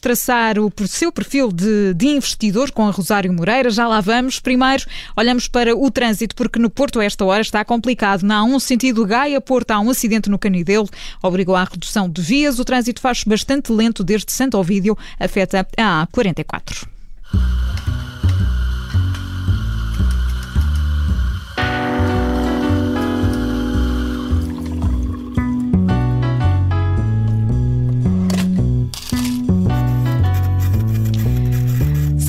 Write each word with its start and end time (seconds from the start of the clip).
traçar 0.00 0.58
o 0.58 0.72
seu 0.86 1.12
perfil 1.12 1.52
de, 1.52 1.94
de, 1.94 2.06
investidor 2.08 2.70
com 2.70 2.86
a 2.86 2.90
Rosário 2.90 3.32
Moreira. 3.32 3.70
Já 3.70 3.86
lá 3.86 4.00
vamos. 4.00 4.40
Primeiro, 4.40 4.84
olhamos 5.16 5.48
para 5.48 5.76
o 5.76 5.90
trânsito, 5.90 6.34
porque 6.34 6.58
no 6.58 6.70
Porto, 6.70 7.00
a 7.00 7.04
esta 7.04 7.24
hora, 7.24 7.40
está 7.40 7.64
complicado. 7.64 8.22
Na 8.22 8.42
A1, 8.42 8.60
sentido 8.60 9.06
Gaia-Porto, 9.06 9.70
há 9.72 9.80
um 9.80 9.90
acidente 9.90 10.30
no 10.30 10.38
Canidelo, 10.38 10.88
obrigou 11.22 11.54
à 11.54 11.64
redução 11.64 12.08
de 12.08 12.22
vias. 12.22 12.58
O 12.58 12.64
trânsito 12.64 13.00
faz 13.00 13.24
bastante 13.24 13.72
lento 13.72 14.02
desde 14.02 14.32
Santo 14.32 14.58
Ovídio, 14.58 14.96
afeta 15.18 15.66
a 15.76 16.06
A44. 16.06 16.91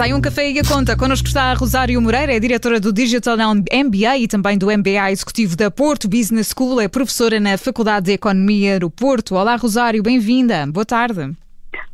Sai 0.04 0.12
um 0.14 0.20
café 0.20 0.52
e 0.52 0.60
a 0.60 0.64
conta. 0.66 0.98
Connosco 0.98 1.30
está 1.30 1.44
a 1.44 1.54
Rosário 1.54 2.02
Moreira, 2.02 2.34
é 2.34 2.38
diretora 2.38 2.78
do 2.78 2.92
Digital 2.92 3.38
MBA 3.56 4.18
e 4.18 4.28
também 4.28 4.58
do 4.58 4.66
MBA 4.66 5.10
Executivo 5.12 5.56
da 5.56 5.72
Porto 5.72 6.10
Business 6.10 6.54
School, 6.54 6.82
é 6.82 6.90
professora 6.90 7.40
na 7.40 7.58
Faculdade 7.58 8.08
de 8.08 8.12
Economia 8.12 8.82
do 8.82 8.90
Porto. 8.92 9.36
Olá, 9.36 9.56
Rosário, 9.56 10.04
bem-vinda. 10.04 10.68
Boa 10.68 10.86
tarde. 10.86 11.32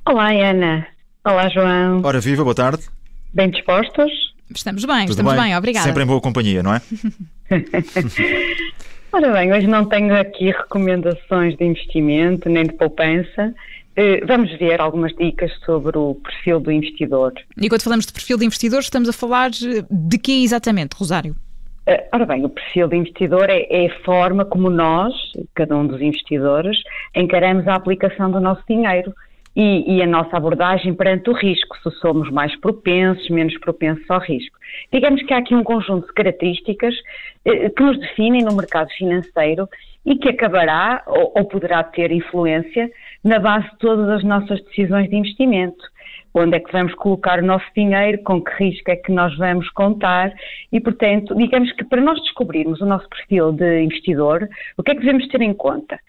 Olá, 0.07 0.31
Ana. 0.31 0.87
Olá, 1.23 1.49
João. 1.49 2.01
Ora, 2.03 2.19
viva, 2.19 2.43
boa 2.43 2.55
tarde. 2.55 2.81
Bem 3.31 3.51
dispostos? 3.51 4.11
Estamos 4.49 4.83
bem, 4.85 5.01
Tudo 5.01 5.11
estamos 5.11 5.33
bem? 5.33 5.43
bem, 5.43 5.55
obrigada. 5.55 5.85
Sempre 5.85 6.01
em 6.01 6.07
boa 6.07 6.19
companhia, 6.19 6.63
não 6.63 6.73
é? 6.73 6.81
Ora 9.13 9.33
bem, 9.33 9.53
hoje 9.53 9.67
não 9.67 9.85
tenho 9.85 10.19
aqui 10.19 10.45
recomendações 10.45 11.55
de 11.55 11.63
investimento 11.63 12.49
nem 12.49 12.63
de 12.63 12.73
poupança. 12.73 13.53
Eh, 14.01 14.21
vamos 14.25 14.49
ver 14.57 14.79
algumas 14.79 15.13
dicas 15.13 15.51
sobre 15.65 15.97
o 15.97 16.15
perfil 16.15 16.61
do 16.61 16.71
investidor. 16.71 17.33
E 17.61 17.67
quando 17.67 17.83
falamos 17.83 18.05
de 18.05 18.13
perfil 18.13 18.37
de 18.37 18.45
investidor, 18.45 18.79
estamos 18.79 19.09
a 19.09 19.11
falar 19.11 19.49
de 19.49 20.17
que 20.17 20.41
exatamente, 20.41 20.95
Rosário? 20.95 21.35
Eh, 21.85 22.07
ora 22.13 22.25
bem, 22.25 22.45
o 22.45 22.49
perfil 22.49 22.87
de 22.87 22.95
investidor 22.95 23.49
é, 23.49 23.67
é, 23.69 23.87
a 23.87 23.99
forma 24.05 24.45
como 24.45 24.69
nós, 24.69 25.13
cada 25.53 25.75
um 25.75 25.85
dos 25.85 26.01
investidores, 26.01 26.77
encaramos 27.13 27.67
a 27.67 27.75
aplicação 27.75 28.31
do 28.31 28.39
nosso 28.39 28.63
dinheiro 28.69 29.13
e, 29.53 29.97
e, 29.97 30.01
a 30.01 30.07
nossa 30.07 30.37
abordagem 30.37 30.93
perante 30.93 31.29
o 31.29 31.33
risco, 31.33 31.75
se 31.83 31.91
somos 31.99 32.31
mais 32.31 32.55
propensos, 32.61 33.29
menos 33.29 33.57
propensos 33.59 34.09
ao 34.09 34.21
risco. 34.21 34.57
Digamos 34.93 35.21
que 35.23 35.33
há 35.33 35.39
aqui 35.39 35.53
um 35.53 35.63
conjunto 35.63 36.07
de 36.07 36.13
características 36.13 36.95
eh, 37.43 37.69
que 37.69 37.83
nos 37.83 37.99
definem 37.99 38.45
no 38.45 38.55
mercado 38.55 38.89
financeiro 38.91 39.67
e 40.05 40.15
que 40.15 40.29
acabará 40.29 41.03
ou, 41.05 41.33
ou 41.35 41.45
poderá 41.45 41.83
ter 41.83 42.11
influência 42.11 42.89
na 43.23 43.39
base 43.39 43.69
de 43.71 43.77
todas 43.79 44.09
as 44.09 44.23
nossas 44.23 44.61
decisões 44.65 45.09
de 45.09 45.15
investimento. 45.15 45.83
Onde 46.33 46.57
é 46.57 46.59
que 46.59 46.71
vamos 46.71 46.93
colocar 46.95 47.39
o 47.39 47.45
nosso 47.45 47.65
dinheiro, 47.75 48.21
com 48.23 48.41
que 48.41 48.51
risco 48.63 48.91
é 48.91 48.95
que 48.95 49.11
nós 49.11 49.35
vamos 49.37 49.67
contar 49.71 50.31
e, 50.71 50.79
portanto, 50.79 51.35
digamos 51.35 51.71
que 51.73 51.83
para 51.83 52.01
nós 52.01 52.21
descobrirmos 52.21 52.79
o 52.81 52.85
nosso 52.85 53.09
perfil 53.09 53.51
de 53.51 53.81
investidor, 53.81 54.47
o 54.77 54.83
que 54.83 54.91
é 54.91 54.95
que 54.95 55.01
devemos 55.01 55.27
ter 55.27 55.41
em 55.41 55.53
conta? 55.53 55.99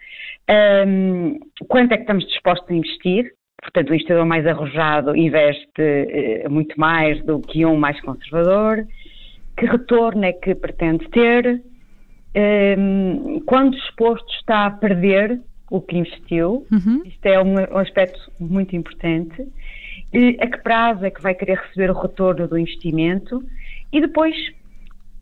Um, 0.87 1.39
quanto 1.67 1.93
é 1.93 1.95
que 1.95 2.03
estamos 2.03 2.25
dispostos 2.27 2.69
a 2.69 2.73
investir? 2.73 3.31
Portanto, 3.61 3.89
o 3.89 3.93
investidor 3.93 4.25
mais 4.25 4.45
arrojado 4.45 5.15
investe 5.15 5.81
uh, 6.45 6.49
muito 6.49 6.79
mais 6.79 7.23
do 7.25 7.39
que 7.39 7.65
um 7.65 7.75
mais 7.75 7.99
conservador. 8.01 8.85
Que 9.57 9.65
retorno 9.65 10.25
é 10.25 10.33
que 10.33 10.55
pretende 10.55 11.07
ter? 11.09 11.61
Um, 12.35 13.41
quando 13.45 13.75
disposto 13.75 14.27
está 14.33 14.65
a 14.65 14.71
perder 14.71 15.41
o 15.71 15.79
que 15.79 15.97
investiu, 15.97 16.67
uhum. 16.69 17.01
isto 17.05 17.25
é 17.25 17.41
um, 17.41 17.53
um, 17.53 17.77
aspecto 17.77 18.19
muito 18.37 18.75
importante, 18.75 19.47
e 20.13 20.37
a 20.41 20.47
que 20.47 20.57
prazo 20.57 21.05
é 21.05 21.09
que 21.09 21.21
vai 21.21 21.33
querer 21.33 21.57
receber 21.57 21.89
o 21.89 21.99
retorno 21.99 22.45
do 22.45 22.57
investimento 22.57 23.41
e 23.91 24.01
depois 24.01 24.35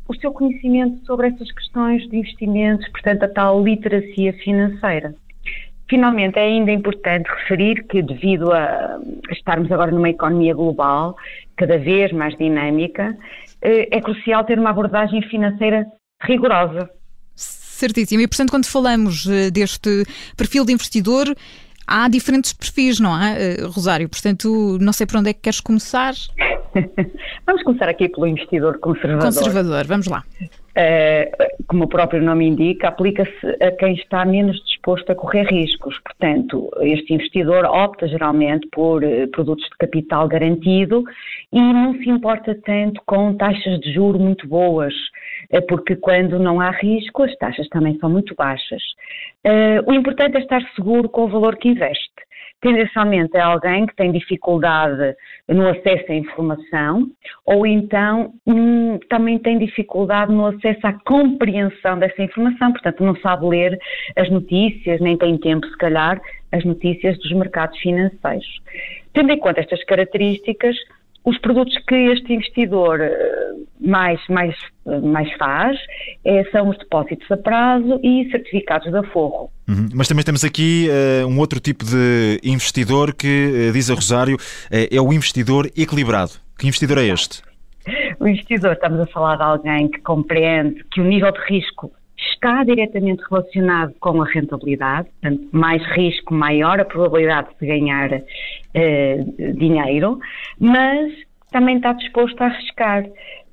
o 0.08 0.16
seu 0.16 0.31
conhecimento 0.31 1.06
sobre 1.06 1.28
essas 1.28 1.52
questões 1.52 2.02
de 2.09 2.17
investimentos, 2.17 2.90
portanto 2.90 3.23
a 3.23 3.28
tal 3.28 3.63
literacia 3.63 4.34
financeira. 4.34 5.13
Finalmente, 5.88 6.40
é 6.40 6.44
ainda 6.44 6.72
importante 6.72 7.28
referir 7.28 7.84
que, 7.88 8.02
devido 8.02 8.52
a 8.52 9.00
estarmos 9.31 9.72
agora 9.72 9.91
numa 9.91 10.09
economia 10.09 10.53
global, 10.53 11.16
cada 11.56 11.78
vez 11.78 12.12
mais 12.12 12.35
dinâmica, 12.38 13.16
eh, 13.62 13.88
é 13.91 14.02
crucial 14.02 14.44
ter 14.44 14.57
uma 14.57 14.72
abordagem 14.72 15.22
financeira 15.23 15.85
rigorosa. 16.22 16.90
Certíssimo. 17.79 18.22
E, 18.22 18.28
portanto, 18.28 18.50
quando 18.50 18.66
falamos 18.66 19.25
eh, 19.25 19.50
deste 19.50 20.06
perfil 20.35 20.66
de 20.66 20.73
investidor, 20.73 21.34
há 21.88 22.09
diferentes 22.09 22.51
perfis, 22.51 23.00
não 23.00 23.17
é, 23.17 23.53
eh, 23.53 23.62
Rosário? 23.67 24.09
Portanto, 24.09 24.78
não 24.81 24.91
sei 24.91 25.07
por 25.07 25.16
onde 25.16 25.29
é 25.29 25.34
que 25.34 25.40
queres 25.40 25.62
começar. 25.62 26.13
vamos 27.47 27.63
começar 27.63 27.88
aqui 27.88 28.09
pelo 28.09 28.28
investidor 28.28 28.79
conservador. 28.79 29.23
Conservador, 29.23 29.88
vamos 29.88 30.07
lá. 30.07 30.25
Uh, 30.69 31.66
como 31.68 31.85
o 31.85 31.88
próprio 31.88 32.22
nome 32.22 32.47
indica, 32.47 32.88
aplica-se 32.88 33.47
a 33.62 33.72
quem 33.72 33.96
está 33.96 34.24
menos 34.24 34.63
disposto 34.66 35.12
a 35.12 35.16
correr 35.16 35.44
riscos. 35.46 36.00
Portanto, 36.00 36.69
este 36.81 37.13
investidor 37.13 37.66
opta 37.66 38.07
geralmente 38.07 38.68
por 38.72 39.03
uh, 39.03 39.28
produtos 39.29 39.66
de 39.66 39.78
capital 39.78 40.28
garantido 40.28 41.03
e 41.52 41.59
não 41.59 41.94
se 41.96 42.09
importa 42.09 42.56
tanto 42.63 43.02
com 43.06 43.35
taxas 43.35 43.79
de 43.79 43.94
juro 43.94 44.19
muito 44.19 44.47
boas, 44.47 44.94
uh, 45.52 45.62
porque 45.68 45.96
quando 45.96 46.38
não 46.38 46.62
há 46.62 46.69
risco, 46.69 47.24
as 47.24 47.35
taxas 47.38 47.68
também 47.69 47.97
são 48.00 48.09
muito 48.09 48.35
baixas. 48.35 48.81
o 49.88 49.94
importante 49.94 50.38
é 50.38 50.40
estar 50.40 50.62
seguro 50.75 51.09
com 51.09 51.25
o 51.25 51.28
valor 51.28 51.58
que 51.58 51.69
investe 51.69 52.28
tendencialmente 52.62 53.36
é 53.38 53.42
alguém 53.42 53.86
que 53.86 53.96
tem 53.96 54.12
dificuldade 54.12 55.16
no 55.47 55.68
acesso 55.70 56.12
à 56.12 56.16
informação 56.16 57.08
ou 57.46 57.66
então 57.66 58.34
hum, 58.46 59.00
também 59.09 59.40
tem 59.40 59.58
dificuldade 59.58 60.31
no 60.31 60.47
acesso 60.47 60.86
à 60.86 60.94
compreensão 61.06 61.97
dessa 61.97 62.22
informação, 62.22 62.72
portanto 62.72 63.03
não 63.03 63.16
sabe 63.18 63.46
ler 63.46 63.80
as 64.16 64.30
notícias, 64.30 65.00
nem 65.00 65.18
tem 65.18 65.38
tempo, 65.38 65.66
se 65.68 65.78
calhar, 65.78 66.20
as 66.52 66.64
notícias 66.66 67.18
dos 67.20 67.31
mercados 67.31 67.78
financeiros. 67.80 68.62
Tendo 69.14 69.31
em 69.31 69.40
conta 69.40 69.62
estas 69.62 69.84
características, 69.86 70.76
os 71.24 71.38
produtos 71.40 71.78
que 71.88 71.96
este 71.96 72.34
investidor 72.34 73.02
eh, 73.02 73.53
mais, 73.80 74.19
mais, 74.30 74.56
mais 75.03 75.31
faz 75.38 75.78
é, 76.25 76.44
são 76.52 76.69
os 76.69 76.78
depósitos 76.78 77.30
a 77.31 77.38
prazo 77.38 78.00
e 78.03 78.30
certificados 78.31 78.90
de 78.90 78.97
aforro. 78.97 79.50
Uhum. 79.68 79.90
Mas 79.94 80.08
também 80.08 80.24
temos 80.24 80.44
aqui 80.44 80.90
uh, 80.90 81.28
um 81.28 81.40
outro 81.40 81.59
tipo 81.59 81.85
de 81.85 82.40
investidor 82.44 83.13
que, 83.13 83.69
uh, 83.69 83.72
diz 83.72 83.90
a 83.90 83.94
Rosário, 83.94 84.35
uh, 84.35 84.96
é 84.96 85.00
o 85.00 85.13
investidor 85.13 85.69
equilibrado. 85.78 86.31
Que 86.58 86.68
investidor 86.68 86.97
é 86.97 87.06
este? 87.06 87.41
O 88.19 88.28
investidor, 88.28 88.74
estamos 88.74 89.00
a 89.00 89.06
falar 89.08 89.38
de 89.38 89.44
alguém 89.44 89.90
que 89.90 90.00
compreende 90.02 90.84
que 90.91 91.00
o 91.00 91.03
nível 91.03 91.31
de 91.31 91.40
risco 91.47 91.91
está 92.31 92.63
diretamente 92.63 93.24
relacionado 93.30 93.94
com 94.00 94.22
a 94.22 94.25
rentabilidade, 94.25 95.09
portanto, 95.22 95.47
mais 95.52 95.84
risco, 95.91 96.34
maior 96.34 96.80
a 96.80 96.85
probabilidade 96.85 97.50
de 97.59 97.68
ganhar 97.68 98.22
eh, 98.74 99.25
dinheiro, 99.56 100.19
mas 100.59 101.13
também 101.52 101.78
está 101.78 101.94
disposto 101.94 102.41
a 102.41 102.46
arriscar, 102.46 103.06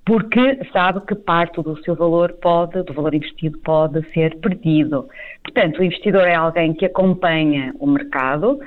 porque 0.04 0.60
sabe 0.72 1.00
que 1.06 1.14
parte 1.14 1.60
do 1.62 1.76
seu 1.82 1.96
valor 1.96 2.32
pode, 2.34 2.82
do 2.82 2.92
valor 2.92 3.14
investido 3.14 3.58
pode 3.60 4.02
ser 4.12 4.36
perdido. 4.38 5.08
Portanto, 5.42 5.80
o 5.80 5.84
investidor 5.84 6.22
é 6.22 6.34
alguém 6.34 6.74
que 6.74 6.86
acompanha 6.86 7.74
o 7.80 7.86
mercado 7.86 8.60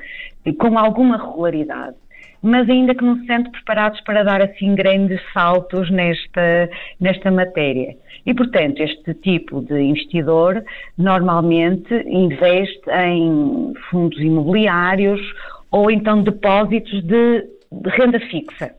com 0.58 0.78
alguma 0.78 1.18
regularidade 1.18 1.96
mas 2.42 2.70
ainda 2.70 2.96
que 2.96 3.04
não 3.04 3.20
se 3.20 3.26
sente 3.26 3.50
preparados 3.52 4.00
para 4.02 4.24
dar 4.24 4.42
assim 4.42 4.76
grandes 4.76 5.20
saltos 5.34 5.90
nesta, 5.90 6.70
nesta 7.00 7.32
matéria. 7.32 7.96
E, 8.26 8.34
portanto, 8.34 8.80
este 8.82 9.14
tipo 9.16 9.62
de 9.62 9.80
investidor 9.80 10.64
normalmente 10.98 11.94
investe 12.08 12.90
em 12.90 13.74
fundos 13.90 14.20
imobiliários 14.20 15.22
ou 15.72 15.90
então 15.90 16.24
depósitos 16.24 17.04
de, 17.04 17.46
de 17.72 17.90
renda 17.90 18.20
fixa. 18.20 18.74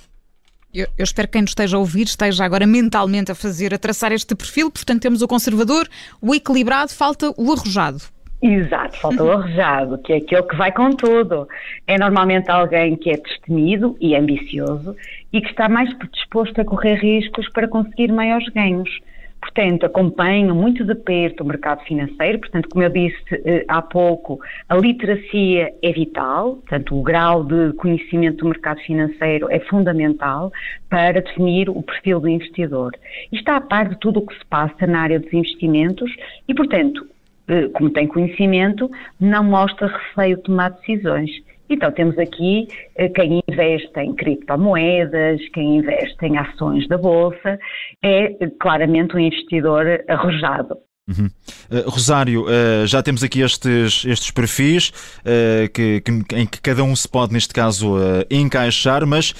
Eu, 0.72 0.86
eu, 0.96 1.02
espero 1.02 1.26
que 1.26 1.32
quem 1.32 1.42
nos 1.42 1.50
esteja 1.50 1.76
a 1.76 1.80
ouvir 1.80 2.04
esteja 2.04 2.44
agora 2.44 2.64
mentalmente 2.64 3.32
a 3.32 3.34
fazer, 3.34 3.74
a 3.74 3.78
traçar 3.78 4.12
este 4.12 4.36
perfil. 4.36 4.70
Portanto, 4.70 5.02
temos 5.02 5.20
o 5.20 5.26
conservador, 5.26 5.88
o 6.22 6.32
equilibrado, 6.32 6.92
falta 6.92 7.34
o 7.36 7.52
arrojado. 7.52 8.00
Exato, 8.42 8.96
falta 8.98 9.22
o 9.22 9.30
arrojado, 9.30 9.98
que 9.98 10.14
é 10.14 10.16
aquele 10.16 10.42
que 10.44 10.56
vai 10.56 10.72
com 10.72 10.90
tudo. 10.90 11.46
É 11.86 11.98
normalmente 11.98 12.50
alguém 12.50 12.96
que 12.96 13.10
é 13.10 13.16
destemido 13.18 13.96
e 14.00 14.16
ambicioso 14.16 14.96
e 15.30 15.42
que 15.42 15.50
está 15.50 15.68
mais 15.68 15.90
disposto 16.12 16.58
a 16.58 16.64
correr 16.64 16.94
riscos 16.94 17.46
para 17.50 17.68
conseguir 17.68 18.10
maiores 18.10 18.48
ganhos. 18.48 18.88
Portanto, 19.40 19.86
acompanham 19.86 20.54
muito 20.54 20.84
de 20.84 20.94
perto 20.94 21.42
o 21.42 21.46
mercado 21.46 21.82
financeiro, 21.84 22.38
portanto, 22.38 22.68
como 22.70 22.84
eu 22.84 22.90
disse 22.90 23.42
eh, 23.44 23.64
há 23.68 23.80
pouco, 23.80 24.38
a 24.68 24.76
literacia 24.76 25.72
é 25.82 25.92
vital, 25.92 26.56
portanto, 26.56 26.94
o 26.94 27.02
grau 27.02 27.42
de 27.44 27.72
conhecimento 27.74 28.38
do 28.38 28.48
mercado 28.48 28.80
financeiro 28.80 29.50
é 29.50 29.58
fundamental 29.60 30.52
para 30.90 31.22
definir 31.22 31.70
o 31.70 31.82
perfil 31.82 32.20
do 32.20 32.28
investidor. 32.28 32.92
E 33.32 33.36
está 33.36 33.56
a 33.56 33.60
par 33.62 33.88
de 33.88 33.98
tudo 33.98 34.20
o 34.20 34.26
que 34.26 34.38
se 34.38 34.44
passa 34.44 34.86
na 34.86 35.00
área 35.00 35.18
dos 35.18 35.32
investimentos 35.32 36.14
e, 36.46 36.54
portanto, 36.54 37.06
como 37.74 37.90
tem 37.90 38.06
conhecimento, 38.06 38.90
não 39.18 39.44
mostra 39.44 39.88
receio 39.88 40.36
de 40.36 40.42
tomar 40.42 40.70
decisões. 40.70 41.30
Então, 41.70 41.92
temos 41.92 42.18
aqui 42.18 42.66
eh, 42.96 43.08
quem 43.08 43.40
investe 43.48 44.00
em 44.00 44.12
criptomoedas, 44.12 45.40
quem 45.50 45.76
investe 45.78 46.26
em 46.26 46.36
ações 46.36 46.88
da 46.88 46.98
Bolsa, 46.98 47.58
é 48.02 48.34
claramente 48.58 49.14
um 49.14 49.20
investidor 49.20 49.86
arrojado. 50.08 50.76
Uhum. 51.08 51.28
Uh, 51.70 51.90
Rosário, 51.90 52.44
uh, 52.44 52.86
já 52.86 53.02
temos 53.02 53.22
aqui 53.22 53.40
estes, 53.40 54.04
estes 54.04 54.30
perfis 54.30 54.90
uh, 55.20 55.68
que, 55.72 56.00
que, 56.00 56.36
em 56.36 56.46
que 56.46 56.60
cada 56.60 56.84
um 56.84 56.94
se 56.94 57.08
pode, 57.08 57.32
neste 57.32 57.52
caso, 57.52 57.96
encaixar, 58.30 59.06
mas 59.06 59.34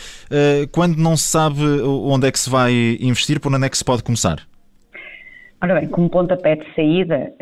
quando 0.73 0.97
não 0.97 1.17
se 1.17 1.29
sabe 1.29 1.61
onde 1.63 2.27
é 2.27 2.33
que 2.33 2.39
se 2.39 2.51
vai 2.51 2.73
investir, 3.01 3.41
por 3.41 3.53
onde 3.55 3.67
é 3.67 3.69
que 3.69 3.79
se 3.79 3.85
pode 3.85 4.03
começar? 4.03 4.50
Ora 5.63 5.81
bem, 5.81 5.89
como 5.89 6.09
pontapé 6.09 6.57
de 6.57 6.75
saída, 6.75 7.35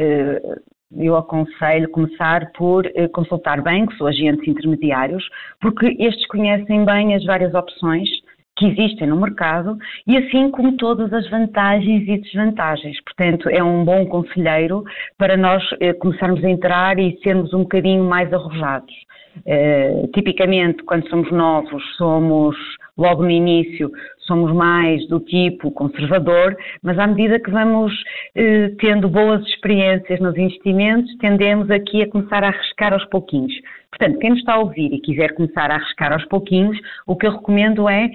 eu 0.96 1.16
aconselho 1.16 1.88
começar 1.90 2.50
por 2.52 2.84
consultar 3.12 3.62
bancos 3.62 4.00
ou 4.00 4.08
agentes 4.08 4.46
intermediários, 4.48 5.24
porque 5.60 5.94
estes 5.98 6.26
conhecem 6.26 6.84
bem 6.84 7.14
as 7.14 7.24
várias 7.24 7.54
opções 7.54 8.08
que 8.58 8.66
existem 8.66 9.06
no 9.06 9.16
mercado 9.16 9.78
e 10.06 10.16
assim 10.16 10.50
como 10.50 10.76
todas 10.76 11.12
as 11.12 11.30
vantagens 11.30 12.06
e 12.08 12.18
desvantagens. 12.18 13.00
Portanto, 13.04 13.48
é 13.48 13.62
um 13.62 13.84
bom 13.84 14.04
conselheiro 14.06 14.82
para 15.16 15.36
nós 15.36 15.62
eh, 15.80 15.92
começarmos 15.94 16.44
a 16.44 16.50
entrar 16.50 16.98
e 16.98 17.16
sermos 17.22 17.54
um 17.54 17.60
bocadinho 17.60 18.02
mais 18.02 18.32
arrojados. 18.32 18.92
Eh, 19.46 20.08
tipicamente, 20.12 20.82
quando 20.82 21.08
somos 21.08 21.30
novos, 21.30 21.82
somos 21.96 22.56
logo 22.98 23.22
no 23.22 23.30
início 23.30 23.90
somos 24.26 24.52
mais 24.52 25.06
do 25.08 25.20
tipo 25.20 25.70
conservador, 25.70 26.54
mas 26.82 26.98
à 26.98 27.06
medida 27.06 27.40
que 27.40 27.50
vamos 27.50 27.92
eh, 28.34 28.72
tendo 28.78 29.08
boas 29.08 29.42
experiências 29.46 30.20
nos 30.20 30.36
investimentos, 30.36 31.16
tendemos 31.16 31.70
aqui 31.70 32.02
a 32.02 32.10
começar 32.10 32.44
a 32.44 32.48
arriscar 32.48 32.92
aos 32.92 33.04
pouquinhos. 33.06 33.54
Portanto, 33.90 34.18
quem 34.18 34.30
nos 34.30 34.40
está 34.40 34.54
a 34.54 34.58
ouvir 34.58 34.92
e 34.92 35.00
quiser 35.00 35.34
começar 35.34 35.70
a 35.70 35.76
arriscar 35.76 36.12
aos 36.12 36.24
pouquinhos, 36.26 36.78
o 37.06 37.16
que 37.16 37.26
eu 37.26 37.32
recomendo 37.32 37.88
é 37.88 38.10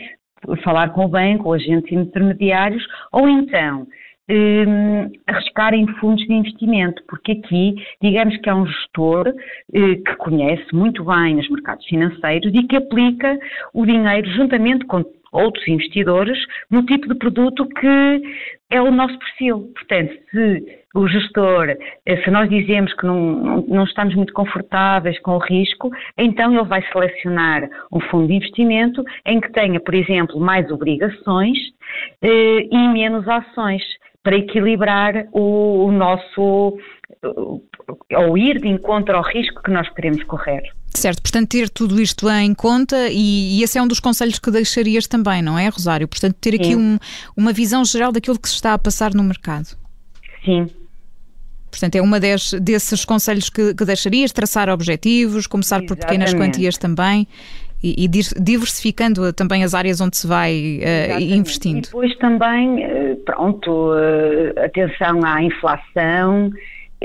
falar 0.63 0.89
com 0.89 1.05
o 1.05 1.07
banco 1.07 1.47
ou 1.47 1.53
agentes 1.53 1.91
intermediários, 1.91 2.85
ou 3.11 3.27
então 3.27 3.87
um, 4.29 5.11
arriscar 5.27 5.73
em 5.73 5.87
fundos 5.99 6.25
de 6.25 6.33
investimento, 6.33 7.03
porque 7.07 7.33
aqui, 7.33 7.75
digamos 8.01 8.37
que 8.37 8.49
é 8.49 8.53
um 8.53 8.65
gestor 8.65 9.27
uh, 9.27 10.03
que 10.03 10.15
conhece 10.17 10.73
muito 10.73 11.03
bem 11.03 11.39
os 11.39 11.49
mercados 11.49 11.85
financeiros 11.85 12.53
e 12.53 12.63
que 12.63 12.77
aplica 12.77 13.37
o 13.73 13.85
dinheiro 13.85 14.29
juntamente 14.31 14.85
com 14.85 15.03
outros 15.33 15.67
investidores 15.67 16.37
no 16.69 16.85
tipo 16.85 17.07
de 17.07 17.15
produto 17.15 17.67
que 17.67 18.21
é 18.69 18.81
o 18.81 18.91
nosso 18.91 19.17
perfil. 19.17 19.71
Portanto, 19.73 20.13
se 20.29 20.83
o 20.95 21.07
gestor, 21.07 21.75
eh, 22.05 22.23
se 22.23 22.29
nós 22.29 22.47
dizemos 22.49 22.93
que 22.93 23.05
não, 23.05 23.63
não, 23.67 23.83
estamos 23.83 24.13
muito 24.15 24.31
confortáveis 24.31 25.19
com 25.21 25.31
o 25.31 25.39
risco, 25.39 25.89
então 26.17 26.53
ele 26.53 26.67
vai 26.67 26.83
selecionar 26.91 27.67
um 27.91 27.99
fundo 27.99 28.27
de 28.27 28.35
investimento 28.35 29.03
em 29.25 29.41
que 29.41 29.51
tenha, 29.51 29.79
por 29.79 29.95
exemplo, 29.95 30.39
mais 30.39 30.69
obrigações 30.71 31.57
eh, 32.21 32.67
e 32.71 32.87
menos 32.89 33.27
ações 33.27 33.81
para 34.23 34.37
equilibrar 34.37 35.27
o, 35.31 35.85
o 35.85 35.91
nosso 35.91 36.77
ou 38.15 38.37
ir 38.37 38.59
de 38.59 38.67
encontro 38.67 39.15
ao 39.15 39.23
risco 39.23 39.61
que 39.61 39.71
nós 39.71 39.87
queremos 39.93 40.23
correr. 40.23 40.63
Certo, 40.89 41.21
portanto, 41.21 41.49
ter 41.49 41.69
tudo 41.69 41.99
isto 41.99 42.29
em 42.29 42.53
conta 42.53 43.09
e, 43.09 43.57
e, 43.57 43.63
esse 43.63 43.77
é 43.77 43.81
um 43.81 43.87
dos 43.87 43.99
conselhos 43.99 44.37
que 44.39 44.51
deixarias 44.51 45.07
também, 45.07 45.41
não 45.41 45.57
é, 45.57 45.67
Rosário? 45.67 46.07
Portanto, 46.07 46.35
ter 46.39 46.55
aqui 46.55 46.75
um, 46.75 46.97
uma 47.35 47.51
visão 47.51 47.83
geral 47.83 48.11
daquilo 48.11 48.39
que 48.39 48.47
se 48.47 48.55
está 48.55 48.73
a 48.73 48.77
passar 48.77 49.13
no 49.13 49.23
mercado. 49.23 49.75
Sim. 50.45 50.67
Portanto, 51.71 51.95
é 51.95 52.01
uma 52.01 52.19
des, 52.19 52.53
desses 52.61 53.03
conselhos 53.03 53.49
que, 53.49 53.73
que 53.73 53.83
deixarias, 53.83 54.31
traçar 54.31 54.69
objetivos, 54.69 55.47
começar 55.47 55.77
Exatamente. 55.77 55.99
por 55.99 56.07
pequenas 56.07 56.33
quantias 56.33 56.77
também 56.77 57.27
e, 57.83 58.05
e 58.05 58.07
diversificando 58.07 59.33
também 59.33 59.63
as 59.63 59.73
áreas 59.73 59.99
onde 59.99 60.15
se 60.15 60.25
vai 60.25 60.79
uh, 60.79 61.19
investindo. 61.21 61.79
E 61.79 61.81
depois 61.81 62.15
também, 62.17 62.81
eh, 62.81 63.17
pronto, 63.25 63.91
uh, 63.91 64.63
atenção 64.63 65.19
à 65.25 65.43
inflação, 65.43 66.49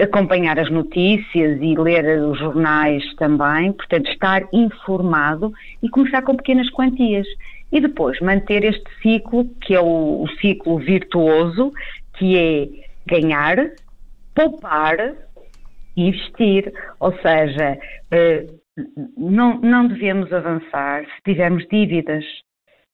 acompanhar 0.00 0.56
as 0.56 0.70
notícias 0.70 1.58
e 1.60 1.75
ler 1.76 2.22
os 2.22 2.38
jornais 2.38 3.02
também, 3.16 3.72
portanto, 3.72 4.08
estar 4.08 4.42
informado 4.52 5.52
e 5.82 5.88
começar 5.88 6.22
com 6.22 6.36
pequenas 6.36 6.70
quantias. 6.70 7.26
E 7.72 7.80
depois 7.80 8.19
manter 8.20 8.64
este 8.64 8.86
ciclo, 9.02 9.46
que 9.60 9.75
é 9.75 9.80
o, 9.80 10.22
o 10.22 10.28
ciclo 10.40 10.78
virtuoso, 10.78 11.72
que 12.16 12.36
é 12.36 12.69
ganhar, 13.04 13.56
poupar 14.34 15.14
e 15.96 16.08
investir. 16.08 16.72
Ou 17.00 17.12
seja, 17.20 17.76
não, 19.16 19.60
não 19.60 19.88
devemos 19.88 20.32
avançar 20.32 21.04
se 21.04 21.22
tivermos 21.25 21.66
dívidas. 21.69 22.25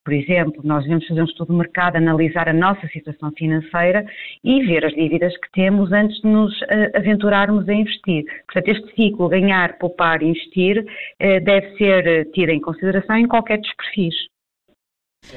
Por 0.04 0.12
exemplo, 0.12 0.60
nós 0.62 0.82
devemos 0.82 1.06
fazer 1.06 1.22
um 1.22 1.24
estudo 1.24 1.52
de 1.52 1.58
mercado, 1.58 1.96
analisar 1.96 2.46
a 2.46 2.52
nossa 2.52 2.86
situação 2.88 3.32
financeira 3.32 4.04
e 4.44 4.62
ver 4.64 4.84
as 4.84 4.92
dívidas 4.92 5.34
que 5.38 5.50
temos 5.52 5.90
antes 5.92 6.20
de 6.20 6.28
nos 6.28 6.52
uh, 6.62 6.90
aventurarmos 6.94 7.66
a 7.66 7.72
investir. 7.72 8.24
Portanto, 8.46 8.68
este 8.68 8.94
ciclo, 8.94 9.30
ganhar, 9.30 9.78
poupar 9.78 10.22
investir, 10.22 10.80
uh, 10.80 11.44
deve 11.44 11.76
ser 11.78 12.26
uh, 12.26 12.32
tido 12.32 12.50
em 12.50 12.60
consideração 12.60 13.16
em 13.16 13.26
qualquer 13.26 13.58
dos 13.58 13.74
perfis. 13.76 14.33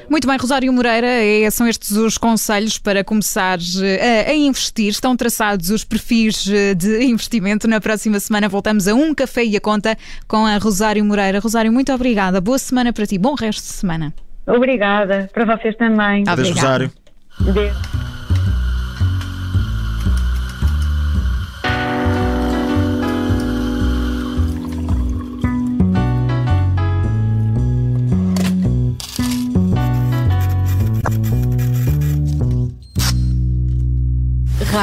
Muito 0.08 0.26
bem, 0.26 0.36
Rosário 0.36 0.72
Moreira, 0.72 1.06
é, 1.06 1.50
são 1.50 1.66
estes 1.66 1.92
os 1.92 2.16
conselhos 2.16 2.78
para 2.78 3.04
começar 3.04 3.58
eh, 3.82 4.26
a, 4.26 4.30
a, 4.30 4.34
investir. 4.34 4.88
Estão 4.88 5.16
traçados 5.16 5.70
os 5.70 5.84
perfis 5.84 6.48
eh, 6.48 6.74
de 6.74 7.02
investimento. 7.04 7.68
Na 7.68 7.80
próxima 7.80 8.18
semana 8.20 8.48
voltamos 8.48 8.88
a 8.88 8.94
um 8.94 9.14
café 9.14 9.44
e 9.44 9.56
a 9.56 9.60
conta 9.60 9.96
com 10.26 10.46
a 10.46 10.56
Rosário 10.58 11.04
Moreira. 11.04 11.40
Rosário, 11.40 11.72
muito 11.72 11.92
obrigada. 11.92 12.40
Boa 12.40 12.58
semana 12.58 12.92
para 12.92 13.06
ti. 13.06 13.18
Bom 13.18 13.34
resto 13.34 13.62
de 13.62 13.72
semana. 13.72 14.14
Obrigada. 14.46 15.28
Para 15.32 15.56
vocês 15.56 15.76
também. 15.76 16.24
Adeus, 16.26 16.50
Rosário. 16.50 16.90
Adeus. 17.46 18.07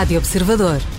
Rádio 0.06 0.20
Observador. 0.20 0.95